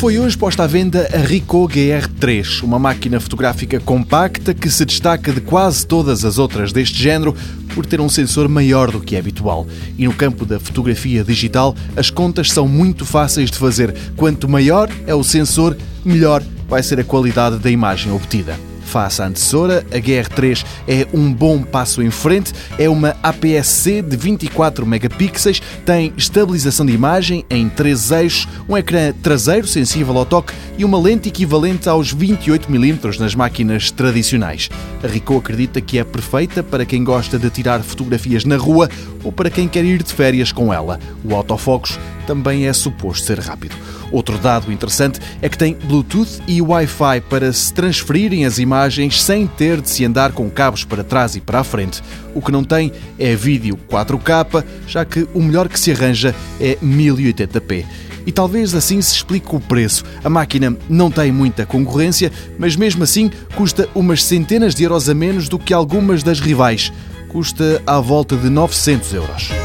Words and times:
Foi 0.00 0.18
hoje 0.18 0.34
posta 0.34 0.64
à 0.64 0.66
venda 0.66 1.10
a 1.12 1.18
Ricoh 1.18 1.68
GR3, 1.68 2.62
uma 2.62 2.78
máquina 2.78 3.20
fotográfica 3.20 3.78
compacta 3.78 4.54
que 4.54 4.70
se 4.70 4.86
destaca 4.86 5.30
de 5.30 5.42
quase 5.42 5.86
todas 5.86 6.24
as 6.24 6.38
outras 6.38 6.72
deste 6.72 6.96
género 6.96 7.36
por 7.74 7.84
ter 7.84 8.00
um 8.00 8.08
sensor 8.08 8.48
maior 8.48 8.90
do 8.90 8.98
que 8.98 9.14
é 9.14 9.18
habitual. 9.18 9.66
E 9.98 10.06
no 10.06 10.14
campo 10.14 10.46
da 10.46 10.58
fotografia 10.58 11.22
digital, 11.22 11.76
as 11.94 12.08
contas 12.08 12.50
são 12.50 12.66
muito 12.66 13.04
fáceis 13.04 13.50
de 13.50 13.58
fazer. 13.58 13.94
Quanto 14.16 14.48
maior 14.48 14.88
é 15.06 15.14
o 15.14 15.22
sensor, 15.22 15.76
melhor 16.02 16.42
vai 16.66 16.82
ser 16.82 16.98
a 16.98 17.04
qualidade 17.04 17.58
da 17.58 17.70
imagem 17.70 18.10
obtida. 18.10 18.69
Face 18.84 19.22
à 19.22 19.26
antecessora, 19.26 19.84
a 19.92 19.96
GR3 19.96 20.64
é 20.88 21.06
um 21.12 21.32
bom 21.32 21.62
passo 21.62 22.02
em 22.02 22.10
frente, 22.10 22.52
é 22.78 22.88
uma 22.88 23.16
APS-C 23.22 24.02
de 24.02 24.16
24 24.16 24.84
megapixels, 24.86 25.60
tem 25.84 26.12
estabilização 26.16 26.84
de 26.84 26.92
imagem 26.92 27.44
em 27.48 27.68
três 27.68 28.10
eixos, 28.10 28.48
um 28.68 28.76
ecrã 28.76 29.12
traseiro 29.22 29.66
sensível 29.66 30.16
ao 30.18 30.26
toque 30.26 30.52
e 30.76 30.84
uma 30.84 30.98
lente 30.98 31.28
equivalente 31.28 31.88
aos 31.88 32.14
28mm 32.14 33.18
nas 33.18 33.34
máquinas 33.34 33.90
tradicionais. 33.90 34.68
A 35.02 35.06
Ricoh 35.06 35.38
acredita 35.38 35.80
que 35.80 35.98
é 35.98 36.04
perfeita 36.04 36.62
para 36.62 36.84
quem 36.84 37.04
gosta 37.04 37.38
de 37.38 37.48
tirar 37.50 37.82
fotografias 37.82 38.44
na 38.44 38.56
rua 38.56 38.88
ou 39.22 39.30
para 39.30 39.50
quem 39.50 39.68
quer 39.68 39.84
ir 39.84 40.02
de 40.02 40.12
férias 40.12 40.52
com 40.52 40.72
ela. 40.72 40.98
O 41.24 41.34
autofocus 41.34 41.98
também 42.30 42.68
é 42.68 42.72
suposto 42.72 43.26
ser 43.26 43.40
rápido. 43.40 43.74
Outro 44.12 44.38
dado 44.38 44.72
interessante 44.72 45.18
é 45.42 45.48
que 45.48 45.58
tem 45.58 45.74
Bluetooth 45.74 46.40
e 46.46 46.62
Wi-Fi 46.62 47.22
para 47.28 47.52
se 47.52 47.74
transferirem 47.74 48.46
as 48.46 48.58
imagens 48.60 49.20
sem 49.20 49.48
ter 49.48 49.80
de 49.80 49.90
se 49.90 50.04
andar 50.04 50.30
com 50.30 50.48
cabos 50.48 50.84
para 50.84 51.02
trás 51.02 51.34
e 51.34 51.40
para 51.40 51.58
a 51.58 51.64
frente. 51.64 52.00
O 52.32 52.40
que 52.40 52.52
não 52.52 52.62
tem 52.62 52.92
é 53.18 53.34
vídeo 53.34 53.76
4K, 53.90 54.64
já 54.86 55.04
que 55.04 55.26
o 55.34 55.42
melhor 55.42 55.68
que 55.68 55.80
se 55.80 55.90
arranja 55.90 56.32
é 56.60 56.76
1080p. 56.76 57.84
E 58.24 58.30
talvez 58.30 58.76
assim 58.76 59.02
se 59.02 59.16
explique 59.16 59.52
o 59.52 59.58
preço. 59.58 60.04
A 60.22 60.30
máquina 60.30 60.76
não 60.88 61.10
tem 61.10 61.32
muita 61.32 61.66
concorrência, 61.66 62.30
mas 62.56 62.76
mesmo 62.76 63.02
assim 63.02 63.28
custa 63.56 63.88
umas 63.92 64.22
centenas 64.22 64.72
de 64.72 64.84
euros 64.84 65.08
a 65.08 65.14
menos 65.14 65.48
do 65.48 65.58
que 65.58 65.74
algumas 65.74 66.22
das 66.22 66.38
rivais. 66.38 66.92
Custa 67.26 67.82
à 67.84 67.98
volta 67.98 68.36
de 68.36 68.48
900 68.48 69.14
euros. 69.14 69.59